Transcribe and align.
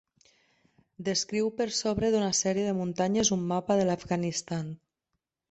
Descriu 1.09 1.51
per 1.59 1.67
sobre 1.81 2.09
d'una 2.15 2.31
sèrie 2.39 2.65
de 2.69 2.73
muntanyes 2.79 3.33
un 3.37 3.45
mapa 3.53 3.79
de 3.83 3.87
l'Afganistan. 3.93 4.75